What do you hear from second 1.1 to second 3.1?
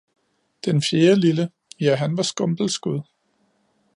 lille, ja han var skumpelskud